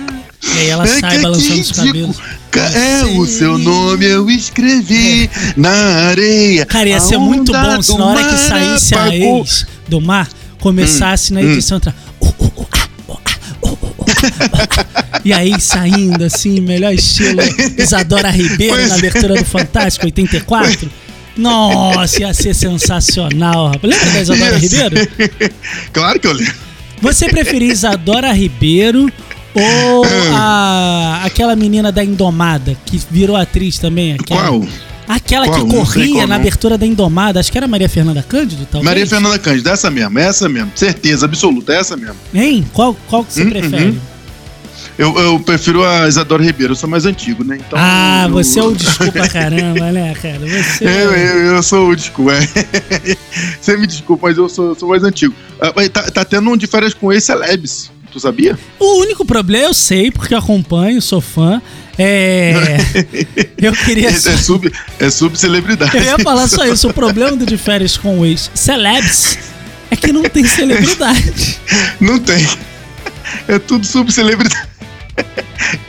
E 0.42 0.58
aí 0.58 0.68
ela 0.68 0.84
É, 0.84 1.00
sai 1.00 1.18
balançando 1.18 1.60
os 1.60 1.72
cabelos. 1.72 2.16
É, 2.58 3.04
o 3.04 3.26
seu 3.26 3.56
nome 3.56 4.04
eu 4.06 4.28
escrevi 4.28 5.30
na 5.56 5.70
areia. 6.08 6.66
Cara, 6.66 6.88
ia 6.88 7.00
ser 7.00 7.18
muito 7.18 7.52
bom 7.52 7.82
se 7.82 7.96
na 7.96 8.06
hora 8.06 8.24
que 8.24 8.36
saísse 8.36 8.94
a 8.94 9.14
ex 9.14 9.66
do 9.88 10.00
mar, 10.00 10.28
começasse 10.60 11.32
na 11.32 11.42
edição 11.42 11.76
entrar. 11.76 11.94
"Uh, 12.20 12.26
uh, 12.26 12.62
uh, 12.62 12.66
ah, 12.72 12.88
uh, 13.08 13.18
ah, 13.24 13.38
uh, 13.62 13.68
uh, 13.68 13.78
uh, 13.82 14.98
ah." 15.14 15.20
E 15.24 15.32
aí 15.32 15.60
saindo 15.60 16.24
assim, 16.24 16.60
melhor 16.60 16.92
estilo 16.92 17.40
Isadora 17.76 18.30
Ribeiro 18.30 18.74
Pois 18.74 18.88
na 18.88 18.94
é. 18.94 18.98
abertura 18.98 19.34
do 19.34 19.44
Fantástico 19.44 20.06
84. 20.06 20.90
Nossa, 21.36 22.20
ia 22.20 22.34
ser 22.34 22.54
sensacional, 22.54 23.68
rapaz. 23.68 23.94
Lembra 23.94 24.10
da 24.10 24.20
Isadora 24.20 24.58
Ribeiro? 24.58 24.96
Claro 25.92 26.20
que 26.20 26.26
eu 26.26 26.32
lembro. 26.32 26.54
Você 27.00 27.28
preferia 27.28 27.72
Isadora 27.72 28.32
Ribeiro 28.32 29.10
ou 29.54 30.04
a, 30.34 31.22
aquela 31.24 31.56
menina 31.56 31.90
da 31.90 32.04
Indomada, 32.04 32.76
que 32.86 33.00
virou 33.10 33.36
atriz 33.36 33.78
também? 33.78 34.14
Aquela, 34.14 34.40
Qual? 34.48 34.64
Aquela 35.08 35.46
Qual? 35.46 35.64
que 35.66 35.74
corria 35.74 36.26
na 36.26 36.36
abertura 36.36 36.78
da 36.78 36.86
Indomada, 36.86 37.40
acho 37.40 37.50
que 37.50 37.58
era 37.58 37.66
Maria 37.66 37.88
Fernanda 37.88 38.22
Cândido, 38.22 38.64
talvez. 38.70 38.84
Maria 38.84 39.06
Fernanda 39.06 39.38
Cândido, 39.38 39.68
essa 39.68 39.90
mesmo, 39.90 40.18
essa 40.18 40.48
mesmo. 40.48 40.70
Certeza 40.74 41.26
absoluta, 41.26 41.72
essa 41.72 41.96
mesmo. 41.96 42.14
Hein? 42.32 42.64
Qual, 42.72 42.96
qual 43.08 43.24
que 43.24 43.32
você 43.32 43.42
Hum, 43.42 43.50
prefere? 43.50 43.84
uhum. 43.86 43.98
Eu, 44.98 45.18
eu 45.18 45.40
prefiro 45.40 45.82
a 45.82 46.06
Isadora 46.06 46.42
Ribeiro, 46.44 46.72
eu 46.72 46.76
sou 46.76 46.88
mais 46.88 47.06
antigo, 47.06 47.42
né? 47.42 47.56
Então, 47.56 47.78
ah, 47.80 48.24
eu- 48.26 48.32
você 48.32 48.60
é 48.60 48.62
o 48.62 48.72
desculpa 48.76 49.26
caramba, 49.28 49.90
né, 49.90 50.14
cara? 50.20 50.38
Você 50.40 50.84
Eu, 50.84 50.90
eu, 51.12 51.54
eu 51.56 51.62
sou 51.62 51.88
o 51.88 51.96
desculpa. 51.96 52.32
é. 52.34 53.16
Você 53.60 53.76
me 53.78 53.86
desculpa, 53.86 54.28
mas 54.28 54.36
eu 54.36 54.48
sou, 54.48 54.74
sou 54.74 54.88
mais 54.90 55.02
antigo. 55.02 55.34
Ah, 55.60 55.72
tá, 55.90 56.02
tá 56.10 56.24
tendo 56.24 56.50
um 56.50 56.56
de 56.56 56.66
férias 56.66 56.92
com 56.92 57.10
ex 57.12 57.24
celebs. 57.24 57.90
Tu 58.10 58.18
sabia? 58.18 58.58
O 58.78 59.00
único 59.02 59.24
problema, 59.24 59.66
eu 59.66 59.74
sei, 59.74 60.10
porque 60.10 60.34
acompanho, 60.34 61.00
sou 61.00 61.20
fã, 61.20 61.62
É. 61.96 62.78
Eu 63.56 63.72
queria. 63.72 64.08
É, 64.08 64.12
é 64.12 64.36
sub, 64.36 64.72
é 64.98 65.10
subcelebridade. 65.10 65.96
Eu 65.96 66.02
ia 66.02 66.18
falar 66.18 66.48
só 66.48 66.66
isso. 66.66 66.88
O 66.88 66.94
problema 66.94 67.36
do 67.36 67.44
de 67.46 67.58
férias 67.58 67.96
com 67.96 68.20
os 68.20 68.50
celebs 68.54 69.38
é 69.90 69.96
que 69.96 70.12
não 70.12 70.22
tem 70.22 70.44
celebridade. 70.46 71.58
Não 72.00 72.18
tem. 72.18 72.46
É 73.46 73.58
tudo 73.58 73.86
subcelebridade. 73.86 74.68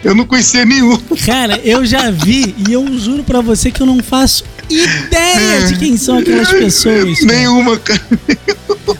Eu 0.03 0.13
não 0.13 0.25
conhecia 0.25 0.65
nenhum. 0.65 0.97
Cara, 1.25 1.59
eu 1.63 1.85
já 1.85 2.11
vi 2.11 2.53
e 2.67 2.73
eu 2.73 2.85
juro 2.99 3.23
pra 3.23 3.39
você 3.39 3.71
que 3.71 3.81
eu 3.81 3.85
não 3.85 4.03
faço 4.03 4.43
ideia 4.69 5.65
de 5.67 5.77
quem 5.77 5.95
são 5.97 6.17
aquelas 6.17 6.51
pessoas. 6.51 7.21
Nenhuma, 7.21 7.77
cara. 7.79 8.01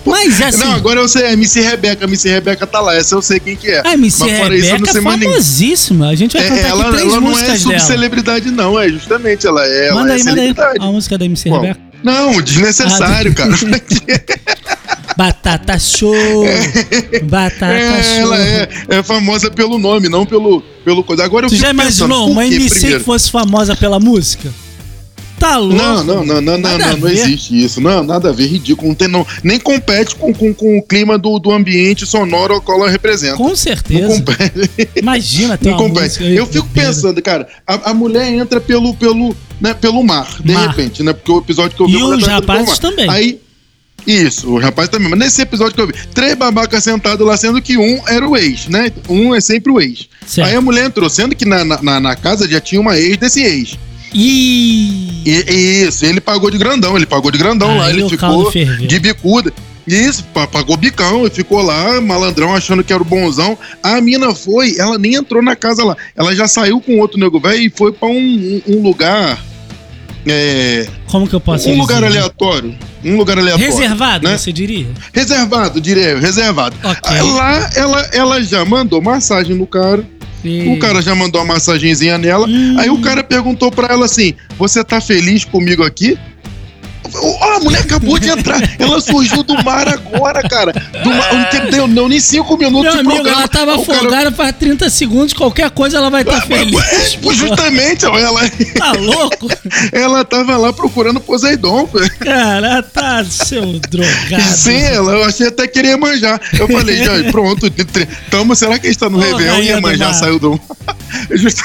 Mas 0.05 0.41
assim. 0.41 0.57
Não, 0.60 0.74
agora 0.74 1.00
eu 1.00 1.07
sei, 1.07 1.25
a 1.25 1.33
MC 1.33 1.62
Rebeca. 1.62 2.05
A 2.05 2.07
MC 2.07 2.29
Rebeca 2.29 2.65
tá 2.67 2.79
lá, 2.79 2.95
essa 2.95 3.15
eu 3.15 3.21
sei 3.21 3.39
quem 3.39 3.55
que 3.55 3.69
é. 3.69 3.81
A 3.88 3.93
MC 3.93 4.24
Mas 4.24 4.38
fora 4.39 4.55
isso, 4.55 4.65
eu 4.67 4.69
não 4.71 4.77
Rebeca 4.79 4.89
é 4.89 4.93
sei 4.93 5.01
ninguém. 5.12 5.29
famosíssima. 5.29 6.07
A 6.10 6.15
gente 6.15 6.38
vai 6.38 6.45
É, 6.45 6.50
cantar 6.50 6.67
ela 6.69 6.81
aqui 6.83 6.91
três 6.91 7.12
ela 7.12 7.21
não 7.21 7.27
é 7.27 7.31
músicas 7.31 7.63
dela. 7.63 7.79
subcelebridade, 7.79 8.51
não, 8.51 8.79
é 8.79 8.89
justamente. 8.89 9.48
Ela 9.48 9.65
é, 9.65 9.88
ela 9.88 9.95
Manda 10.01 10.13
é 10.13 10.15
aí, 10.15 10.24
manda 10.24 10.41
aí. 10.41 10.77
A 10.79 10.86
música 10.88 11.17
da 11.17 11.25
MC 11.25 11.50
Qual? 11.50 11.62
Rebeca. 11.62 11.79
Não, 12.03 12.41
desnecessário, 12.41 13.31
Ah, 13.31 13.36
cara. 13.36 13.51
Batata 15.17 15.77
show. 15.77 16.15
Batata 17.24 17.65
É, 17.74 18.03
show. 18.03 18.13
ela 18.21 18.39
é, 18.41 18.69
é 18.89 19.03
famosa 19.03 19.51
pelo 19.51 19.77
nome, 19.77 20.10
não 20.10 20.25
pelo, 20.25 20.62
pelo 20.83 21.03
coisa. 21.03 21.24
Agora 21.24 21.45
eu 21.45 21.50
Tu 21.50 21.55
já 21.57 21.67
pensando, 21.67 21.81
imaginou 21.81 22.25
por 22.27 22.31
uma 22.31 22.45
MC 22.48 22.88
que 22.88 23.00
fosse 23.00 23.29
famosa 23.29 23.75
pela 23.75 24.00
música? 24.00 24.51
Tá 25.41 25.57
louco? 25.57 25.75
Não, 25.75 26.03
não, 26.03 26.24
não, 26.24 26.39
não, 26.39 26.41
não, 26.41 26.57
Nada 26.60 26.77
não, 26.77 26.98
não 26.98 27.07
ver. 27.07 27.13
existe 27.13 27.65
isso. 27.65 27.81
Não, 27.81 28.03
nada 28.03 28.29
a 28.29 28.31
ver, 28.31 28.45
ridículo. 28.45 28.89
Não 28.89 28.93
tem, 28.93 29.07
não, 29.07 29.25
nem 29.43 29.60
compete 29.60 30.13
com, 30.13 30.31
com, 30.31 30.53
com 30.53 30.77
o 30.77 30.83
clima 30.83 31.17
do, 31.17 31.39
do 31.39 31.51
ambiente 31.51 32.05
sonoro 32.05 32.53
ao 32.53 32.62
qual 32.62 32.81
ela 32.81 32.91
representa. 32.91 33.38
Com 33.38 33.50
Não 33.50 33.55
certeza. 33.55 34.07
compete. 34.07 34.69
Imagina 34.95 35.57
ter 35.57 35.71
Não 35.71 35.77
compete. 35.77 36.24
Eu 36.24 36.45
fico 36.45 36.67
pensando, 36.67 37.19
cara, 37.24 37.48
a, 37.65 37.89
a 37.89 37.93
mulher 37.93 38.31
entra 38.31 38.62
pelo, 38.62 38.93
pelo, 38.93 39.36
né, 39.60 39.74
pelo 39.74 40.03
mar, 40.03 40.27
de 40.45 40.53
Mar. 40.53 40.67
repente, 40.69 41.01
né? 41.01 41.12
Porque 41.12 41.31
o 41.31 41.39
episódio 41.39 41.75
que 41.75 41.81
eu 41.81 41.88
vi. 41.88 41.95
E 41.95 41.98
mulher 41.98 42.17
os 42.17 42.24
tá 42.24 42.33
rapazes 42.33 42.77
também. 42.77 43.10
Aí. 43.10 43.41
Isso, 44.05 44.48
o 44.48 44.60
rapaz 44.60 44.89
também. 44.89 45.10
Mas 45.10 45.17
nesse 45.17 45.41
episódio 45.41 45.74
que 45.74 45.81
eu 45.81 45.88
vi, 45.88 45.93
três 46.13 46.36
babacas 46.36 46.83
sentados 46.83 47.25
lá, 47.25 47.36
sendo 47.36 47.60
que 47.63 47.77
um 47.77 48.07
era 48.07 48.27
o 48.27 48.38
ex, 48.38 48.67
né? 48.67 48.91
Um 49.10 49.33
é 49.33 49.41
sempre 49.41 49.71
o 49.71 49.81
ex. 49.81 50.07
Certo. 50.25 50.48
Aí 50.48 50.55
a 50.55 50.62
mulher 50.62 50.86
entrou, 50.86 51.10
sendo 51.10 51.36
que 51.36 51.45
na, 51.45 51.65
na, 51.65 52.00
na 52.00 52.15
casa 52.15 52.48
já 52.48 52.60
tinha 52.60 52.79
uma 52.79 52.95
ex 52.95 53.17
desse 53.17 53.41
ex. 53.41 53.77
E... 54.13 55.21
E, 55.25 55.83
isso, 55.87 56.05
ele 56.05 56.19
pagou 56.19 56.49
de 56.51 56.57
grandão, 56.57 56.95
ele 56.97 57.05
pagou 57.05 57.31
de 57.31 57.37
grandão 57.37 57.77
lá, 57.77 57.85
Aí 57.85 57.93
ele 57.93 58.03
o 58.03 58.09
ficou 58.09 58.51
de 58.51 58.99
bicuda. 58.99 59.53
Isso, 59.87 60.23
pa- 60.25 60.47
pagou 60.47 60.77
bicão 60.77 61.25
e 61.25 61.29
ficou 61.29 61.61
lá, 61.61 61.99
malandrão, 61.99 62.53
achando 62.55 62.83
que 62.83 62.93
era 62.93 63.01
o 63.01 63.05
bonzão. 63.05 63.57
A 63.81 63.99
mina 63.99 64.33
foi, 64.33 64.77
ela 64.77 64.97
nem 64.97 65.15
entrou 65.15 65.41
na 65.41 65.55
casa 65.55 65.83
lá. 65.83 65.97
Ela 66.15 66.35
já 66.35 66.47
saiu 66.47 66.79
com 66.79 66.99
outro 66.99 67.19
nego 67.19 67.39
velho 67.39 67.61
e 67.63 67.69
foi 67.69 67.91
pra 67.91 68.07
um, 68.07 68.61
um- 68.67 68.81
lugar. 68.81 69.43
É, 70.25 70.87
Como 71.07 71.27
que 71.27 71.33
eu 71.33 71.39
posso 71.39 71.67
um 71.67 71.71
dizer? 71.71 71.81
lugar 71.81 72.03
aleatório. 72.03 72.75
Um 73.03 73.17
lugar 73.17 73.39
aleatório. 73.39 73.71
Reservado, 73.71 74.27
né? 74.27 74.37
você 74.37 74.53
diria? 74.53 74.87
Reservado, 75.11 75.81
diria 75.81 76.09
eu, 76.09 76.19
reservado. 76.19 76.75
Ok. 76.83 76.99
Aí 77.05 77.21
Lá 77.31 77.69
ela, 77.75 78.09
ela 78.13 78.43
já 78.43 78.63
mandou 78.63 79.01
massagem 79.01 79.55
no 79.55 79.65
cara. 79.65 80.05
E- 80.43 80.67
O 80.69 80.79
cara 80.79 81.01
já 81.01 81.13
mandou 81.13 81.41
uma 81.41 81.53
massagenzinha 81.53 82.17
nela. 82.17 82.48
Hum. 82.48 82.75
Aí 82.79 82.89
o 82.89 83.00
cara 83.00 83.24
perguntou 83.24 83.71
pra 83.71 83.93
ela 83.93 84.05
assim: 84.05 84.33
Você 84.57 84.83
tá 84.83 85.00
feliz 85.01 85.45
comigo 85.45 85.83
aqui? 85.83 86.17
Ó, 87.13 87.55
a 87.55 87.59
mulher 87.59 87.81
acabou 87.81 88.17
de 88.17 88.29
entrar. 88.29 88.61
Ela 88.79 89.01
surgiu 89.01 89.43
do 89.43 89.53
mar 89.63 89.87
agora, 89.87 90.41
cara. 90.47 90.71
Do 90.71 91.09
mar, 91.09 91.51
não 91.53 91.69
deu, 91.69 91.87
não, 91.87 92.07
nem 92.07 92.19
cinco 92.19 92.57
minutos 92.57 92.83
Meu 92.83 92.91
de 92.93 92.99
amigo, 92.99 93.15
programa. 93.15 93.39
ela 93.41 93.47
tava 93.47 93.75
O 93.77 93.85
cara- 93.85 93.97
afogada 93.99 94.31
faz 94.31 94.55
30 94.57 94.89
segundos, 94.89 95.33
qualquer 95.33 95.69
coisa 95.71 95.97
ela 95.97 96.09
vai 96.09 96.21
estar 96.21 96.37
É, 96.37 96.41
feliz. 96.41 96.79
é, 96.79 97.11
Justamente, 97.33 98.05
ela, 98.05 98.49
Tá 98.77 98.91
louco? 98.93 99.47
ela 99.91 100.23
tava 100.23 100.55
lá 100.57 100.71
procurando 100.73 101.19
Poseidon. 101.19 101.87
Cara, 102.19 102.81
tá 102.83 103.23
seu 103.25 103.79
drogado. 103.79 104.41
Sim, 104.55 104.79
ela, 104.81 105.11
eu 105.13 105.23
achei 105.25 105.47
até 105.47 105.67
que 105.67 105.73
queria 105.73 105.97
manjar. 105.97 106.39
Eu 106.57 106.67
falei, 106.67 107.03
já, 107.03 107.11
pronto, 107.31 107.67
tamo, 108.29 108.55
será 108.55 108.77
que 108.79 108.87
a 108.87 108.89
gente 108.89 108.99
tá 108.99 109.09
no 109.09 109.17
Ô, 109.17 109.21
Réveillon 109.21 109.59
e 109.61 109.67
Iemanjá 109.67 110.05
mar. 110.05 110.13
saiu 110.13 110.39
do. 110.39 110.59
Justo- 111.31 111.63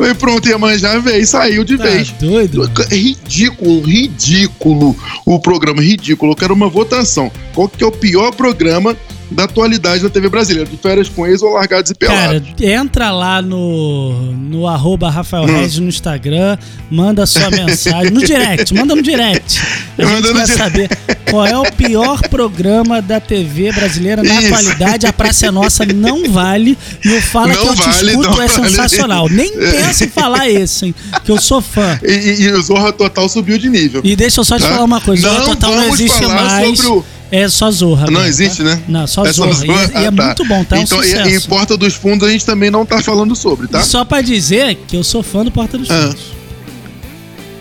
Aí 0.00 0.14
pronto, 0.14 0.48
Iemanjá 0.48 0.98
veio, 0.98 1.26
saiu 1.26 1.64
de 1.64 1.76
Tá 1.76 1.84
vez. 1.84 2.10
doido? 2.20 2.70
Ridículo, 2.90 3.80
ridículo 3.82 4.96
o 5.26 5.38
programa, 5.38 5.82
ridículo. 5.82 6.32
Eu 6.32 6.36
quero 6.36 6.54
uma 6.54 6.68
votação. 6.68 7.30
Qual 7.54 7.68
que 7.68 7.84
é 7.84 7.86
o 7.86 7.92
pior 7.92 8.32
programa 8.34 8.96
da 9.30 9.44
atualidade 9.44 10.02
da 10.02 10.10
TV 10.10 10.28
brasileira? 10.28 10.68
De 10.68 10.76
férias 10.76 11.08
com 11.08 11.26
ex 11.26 11.42
ou 11.42 11.52
largados 11.54 11.90
e 11.90 11.94
Cara, 11.94 12.40
pelados? 12.40 12.48
entra 12.60 13.10
lá 13.10 13.40
no, 13.40 14.32
no 14.32 14.66
arroba 14.66 15.08
Rafael 15.10 15.44
Hum. 15.44 15.46
Regis 15.60 15.78
no 15.78 15.88
Instagram, 15.88 16.58
manda 16.90 17.24
sua 17.26 17.50
mensagem, 17.52 18.10
no 18.10 18.20
direct, 18.24 18.74
manda 18.74 18.94
no 18.94 19.02
direct. 19.02 19.60
A 19.98 20.02
Manda 20.02 20.16
gente 20.16 20.28
no 20.28 20.34
vai 20.34 20.46
saber 20.46 20.88
qual 21.30 21.46
é 21.46 21.56
o 21.58 21.70
pior 21.72 22.20
programa 22.28 23.00
da 23.00 23.20
TV 23.20 23.70
brasileira 23.72 24.22
na 24.22 24.34
Isso. 24.34 24.46
atualidade. 24.54 25.06
A 25.06 25.12
Praça 25.12 25.46
é 25.46 25.50
Nossa 25.50 25.84
não 25.86 26.30
vale 26.30 26.76
e 27.04 27.08
o 27.12 27.20
Fala 27.22 27.48
Não 27.48 27.54
que 27.62 27.68
eu 27.68 27.74
te 27.74 27.82
vale, 27.82 28.10
escuto 28.10 28.30
não 28.30 28.42
é 28.42 28.48
vale. 28.48 28.68
sensacional. 28.70 29.28
Nem 29.28 29.50
pensa 29.52 30.04
em 30.04 30.08
falar 30.08 30.48
esse, 30.48 30.86
hein, 30.86 30.94
que 31.24 31.30
eu 31.30 31.40
sou 31.40 31.60
fã. 31.60 31.98
E, 32.02 32.10
e- 32.12 32.42
e 32.42 32.52
o 32.52 32.60
Zorra 32.62 32.92
Total 32.92 33.28
subiu 33.28 33.58
de 33.58 33.68
nível. 33.68 34.00
E 34.04 34.16
deixa 34.16 34.40
eu 34.40 34.44
só 34.44 34.56
te 34.56 34.62
Tá? 34.62 34.70
falar 34.70 34.84
uma 34.84 35.00
coisa, 35.00 35.26
Não 35.28 35.34
Zorra 35.34 35.46
Total 35.54 35.70
não 35.76 35.88
existe 35.94 36.18
falar 36.18 36.34
mais, 36.44 36.78
sobre 36.78 36.86
o- 36.98 37.04
é 37.30 37.48
só 37.48 37.70
Zorra. 37.70 38.06
Não 38.06 38.14
agora, 38.14 38.28
existe, 38.28 38.58
tá? 38.58 38.64
né? 38.64 38.82
Não, 38.88 39.06
só 39.06 39.24
É 39.24 39.32
só 39.32 39.44
Zorra. 39.50 39.66
E 39.66 39.70
é- 39.70 39.74
Zorra? 39.86 40.00
E, 40.00 40.04
é 40.04 40.06
Ah, 40.08 40.12
tá. 40.12 40.26
muito 40.26 40.44
bom, 40.46 40.64
tá? 40.64 40.76
É 40.76 40.78
um 40.80 40.82
então, 40.82 41.00
e- 41.02 41.06
sucesso. 41.06 41.46
e, 41.46 41.48
Porta 41.48 41.76
dos 41.76 41.94
Fundos 41.94 42.28
a 42.28 42.30
gente 42.32 42.44
também 42.44 42.70
não 42.70 42.84
tá 42.84 43.00
falando 43.02 43.34
sobre, 43.36 43.68
tá? 43.68 43.80
E 43.80 43.84
só 43.84 44.04
pra 44.04 44.20
dizer 44.20 44.76
que 44.88 44.96
eu 44.96 45.04
sou 45.04 45.22
fã 45.22 45.44
do 45.44 45.50
Porta 45.50 45.78
dos 45.78 45.90
Ah. 45.90 46.08
Fundos. 46.08 46.40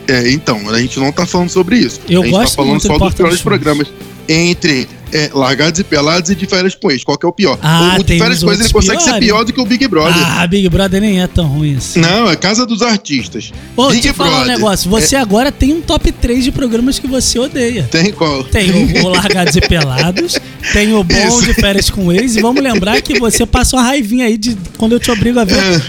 É, 0.07 0.31
então, 0.31 0.67
a 0.69 0.81
gente 0.81 0.99
não 0.99 1.11
tá 1.11 1.25
falando 1.25 1.49
sobre 1.49 1.77
isso. 1.77 1.99
Eu 2.09 2.21
a 2.21 2.25
gente 2.25 2.33
gosto 2.33 2.55
tá 2.55 2.63
falando 2.63 2.81
só 2.81 2.93
do 2.93 2.99
dos 2.99 3.13
dos 3.13 3.41
Fundos. 3.41 3.87
Entre 4.29 4.87
é, 5.11 5.31
Largados 5.33 5.79
e 5.79 5.83
Pelados 5.83 6.29
e 6.29 6.35
de 6.35 6.45
férias 6.45 6.75
com 6.75 6.91
ex. 6.91 7.03
Qual 7.03 7.17
que 7.17 7.25
é 7.25 7.29
o 7.29 7.31
pior? 7.31 7.57
Ah, 7.63 7.95
o 7.95 7.99
de 7.99 8.05
tem 8.05 8.19
férias 8.19 8.43
com 8.43 8.51
ex 8.51 8.59
ele 8.59 8.69
consegue 8.69 9.01
ser 9.01 9.05
piores. 9.05 9.25
pior 9.25 9.43
do 9.43 9.53
que 9.53 9.59
o 9.59 9.65
Big 9.65 9.87
Brother. 9.87 10.13
Ah, 10.15 10.45
Big 10.45 10.69
Brother 10.69 11.01
nem 11.01 11.21
é 11.21 11.27
tão 11.27 11.47
ruim 11.47 11.77
assim. 11.77 11.99
Não, 11.99 12.29
é 12.29 12.35
Casa 12.35 12.65
dos 12.65 12.81
Artistas. 12.83 13.51
Ô, 13.75 13.87
Big 13.87 13.93
deixa 13.93 14.09
eu 14.09 14.13
falar 14.13 14.41
um 14.41 14.45
negócio. 14.45 14.89
Você 14.89 15.15
agora 15.15 15.51
tem 15.51 15.73
um 15.73 15.81
top 15.81 16.11
3 16.11 16.43
de 16.43 16.51
programas 16.51 16.99
que 16.99 17.07
você 17.07 17.39
odeia. 17.39 17.87
Tem 17.89 18.11
qual? 18.11 18.43
Tem 18.43 18.71
o, 18.71 19.05
o 19.05 19.09
Largados 19.09 19.55
e 19.55 19.61
Pelados, 19.61 20.37
tem 20.73 20.93
o 20.93 21.03
Bom 21.03 21.39
Isso. 21.39 21.45
de 21.45 21.53
Férias 21.55 21.89
com 21.89 22.11
Ex, 22.11 22.35
e 22.35 22.41
vamos 22.41 22.61
lembrar 22.61 23.01
que 23.01 23.19
você 23.19 23.45
passa 23.45 23.75
uma 23.77 23.83
raivinha 23.83 24.25
aí 24.25 24.37
de 24.37 24.55
quando 24.77 24.93
eu 24.93 24.99
te 24.99 25.09
obrigo 25.09 25.39
a 25.39 25.43
ver 25.43 25.57
É. 25.57 25.81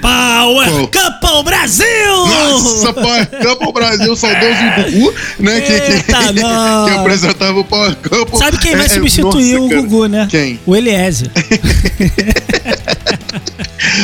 Power 0.00 0.68
Qual? 0.68 0.88
Couple 0.88 1.42
Brasil! 1.44 1.86
Nossa, 2.28 2.92
Power 2.92 3.26
Campo 3.26 3.72
Brasil, 3.72 4.16
saudoso 4.16 4.62
Gugu, 4.92 5.14
né? 5.40 5.60
Que, 5.60 5.80
que, 5.80 6.02
que 6.12 6.98
apresentava 6.98 7.58
o 7.60 7.64
Power 7.64 7.94
Campo. 7.96 8.36
Sabe 8.38 8.58
quem 8.58 8.76
vai 8.76 8.86
É, 8.86 8.88
substituir 8.88 9.54
nossa, 9.54 9.64
o 9.66 9.68
cara. 9.68 9.82
Gugu, 9.82 10.06
né? 10.06 10.26
Quem? 10.30 10.60
O 10.66 10.74
Eliezer. 10.76 11.30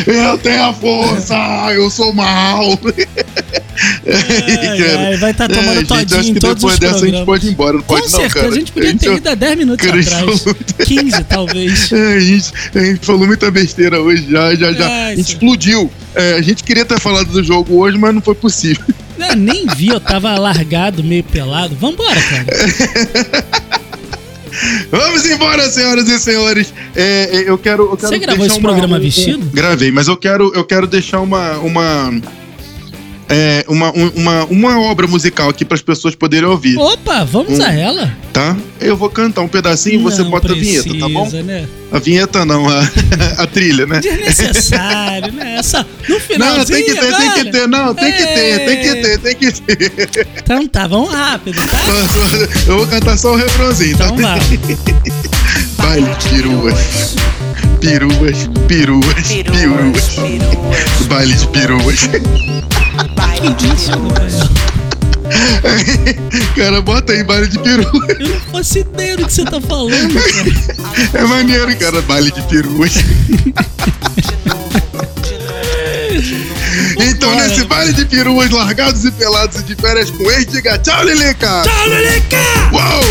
Eu 0.07 0.39
tenho 0.39 0.65
a 0.65 0.73
força, 0.73 1.35
eu 1.73 1.91
sou 1.91 2.13
mal. 2.13 2.63
Ai, 4.07 4.97
ai, 5.07 5.17
vai 5.17 5.31
estar 5.31 5.49
tomando 5.49 5.71
É, 5.71 5.75
gente, 5.77 5.87
todinho 5.89 6.21
acho 6.21 6.31
em 6.31 6.35
que 6.35 6.41
todos 6.41 6.57
depois 6.57 6.75
os 6.75 6.81
dessa 6.81 6.95
a 6.95 6.99
gente 6.99 7.01
programas. 7.11 7.27
pode 7.27 7.47
ir 7.47 7.51
embora. 7.51 7.73
Não 7.75 7.83
Com 7.83 7.95
pode 7.95 8.03
não, 8.13 8.21
certeza, 8.21 8.35
cara. 8.35 8.49
a 8.49 8.55
gente 8.59 8.73
podia 8.73 8.97
ter 8.97 9.13
ido 9.17 9.29
há 9.29 9.35
10 9.35 9.59
minutos 9.59 9.87
Cara, 9.87 10.01
atrás. 10.01 10.41
falou- 10.43 10.57
15, 10.85 11.25
talvez. 11.25 11.93
É, 11.93 12.15
a, 12.17 12.21
gente, 12.21 12.53
a 12.75 12.79
gente 12.81 13.07
falou 13.07 13.27
muita 13.27 13.51
besteira 13.51 14.01
hoje 14.01 14.27
já, 14.31 14.55
já, 14.55 14.73
já. 14.73 15.07
A 15.09 15.15
gente 15.17 15.29
explodiu. 15.29 15.91
É, 16.15 16.35
a 16.35 16.43
gente 16.43 16.63
queria 16.63 16.85
ter 16.85 16.99
falado 17.01 17.27
do 17.29 17.43
jogo 17.43 17.77
hoje, 17.79 17.99
mas 17.99 18.15
não 18.15 18.23
foi 18.23 18.35
possível. 18.35 18.85
Eu 19.17 19.37
nem 19.37 19.65
vi, 19.77 19.89
eu 19.89 20.01
tava 20.01 20.37
largado, 20.37 21.03
meio 21.05 21.23
pelado. 21.23 21.77
Vambora, 21.77 22.21
cara. 22.21 22.45
Vamos 24.91 25.25
embora, 25.27 25.69
senhoras 25.69 26.09
e 26.09 26.19
senhores. 26.19 26.73
É, 26.95 27.29
é, 27.33 27.49
eu 27.51 27.57
quero. 27.59 27.85
Eu 27.91 27.97
quero 27.97 28.09
Você 28.13 28.19
gravou 28.19 28.47
esse 28.47 28.59
uma- 28.59 28.69
programa 28.71 28.99
vestido? 29.01 29.45
Gravei, 29.53 29.91
mas 29.91 30.07
eu 30.09 30.17
quero, 30.17 30.53
eu 30.55 30.65
quero 30.65 30.87
deixar 30.87 31.21
uma. 31.21 31.59
uma 31.59 32.13
é, 33.29 33.65
uma, 33.69 33.91
um- 33.97 34.13
uma, 34.17 34.45
uma 34.45 34.81
obra 34.81 35.07
musical 35.07 35.49
aqui 35.49 35.65
para 35.65 35.75
as 35.77 35.83
pessoas 35.83 36.15
poderem 36.15 36.49
ouvir, 36.49 36.77
Opa, 36.79 37.25
vamos 37.25 37.59
Hum. 37.59 37.63
a 37.63 37.73
ela. 37.73 38.13
tá? 38.33 38.57
Eu 38.81 38.97
vou 38.97 39.09
cantar 39.09 39.41
um 39.43 39.49
pedacinho 39.49 39.95
e 40.01 40.03
você 40.03 40.23
bota 40.25 40.53
a 40.53 40.55
vinheta, 40.55 40.91
tá 40.99 41.09
bom? 41.09 41.23
precisa, 41.23 41.43
Né? 41.43 41.67
A 41.93 41.99
vinheta 41.99 42.45
não, 42.45 42.69
a, 42.69 42.81
a 43.39 43.47
trilha, 43.47 43.87
né? 43.87 44.01
Desnecessário, 44.01 45.33
né? 45.33 45.57
Essa, 45.59 45.87
no 46.09 46.21
final. 46.21 46.45
Não, 46.59 46.65
tem 46.65 46.85
que 46.85 46.95
ter, 46.95 47.17
tem 47.17 47.31
que 47.33 47.51
ter, 47.51 47.69
não, 47.69 47.95
tem 47.95 48.13
que 48.13 48.27
ter, 48.27 48.65
tem 48.65 48.77
que 48.83 48.95
ter, 49.03 49.19
tem 49.19 49.35
que 49.37 49.53
ter. 50.07 50.27
Então 50.37 50.67
tá, 50.69 50.87
vamos 50.87 51.13
rápido, 51.13 51.57
tá? 51.67 51.79
Eu 52.67 52.79
vou 52.79 52.87
cantar 52.87 53.17
só 53.17 53.33
o 53.33 53.37
refrãozinho, 53.37 53.97
tá? 53.97 54.07
Então 54.07 54.17
vai. 54.19 54.39
Baile 55.79 56.15
de 56.19 56.29
peruas. 56.29 57.15
Peruas, 57.81 58.51
peruas, 58.67 59.29
peruas. 59.53 60.17
Baile 61.09 61.35
de 61.35 61.47
peruas. 61.49 62.01
Cara, 66.57 66.81
bota 66.83 67.13
aí 67.13 67.23
baile 67.25 67.49
de 67.49 67.59
peru. 67.59 67.83
Eu 68.09 68.29
não 68.29 68.41
faço 68.53 68.79
ideia 68.79 69.17
do 69.17 69.27
que 69.27 69.33
você 69.33 69.45
tá 69.45 69.61
falando, 69.61 70.15
cara. 70.15 70.53
É 71.15 71.25
maneiro, 71.27 71.77
cara, 71.77 72.01
baile 72.03 72.31
de 72.31 72.43
peru. 72.43 72.71
Então, 76.97 77.35
nesse 77.37 77.65
vale 77.65 77.93
de 77.93 78.05
peruas 78.05 78.51
largados 78.51 79.05
e 79.05 79.11
pelados 79.11 79.59
e 79.61 79.65
de 79.65 79.75
férias 79.75 80.11
com 80.11 80.31
ex, 80.31 80.47
diga 80.47 80.79
tchau, 80.79 81.03
Lilica! 81.05 81.63
Tchau, 81.63 81.89
Lilica! 81.89 82.39
Uou! 82.73 83.03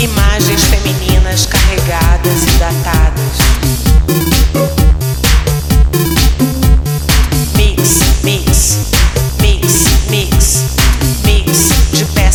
Imagens 0.00 0.64
femininas 0.64 1.46
carregadas 1.46 2.42
e 2.42 2.50
datadas. 2.58 3.38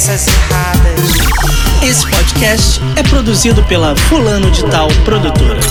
peças 0.03 0.27
erradas. 0.27 1.12
Esse 1.81 2.05
podcast 2.05 2.81
é 2.98 3.03
produzido 3.03 3.63
pela 3.63 3.95
Fulano 3.95 4.51
de 4.51 4.65
Tal 4.65 4.89
Produtora. 5.05 5.62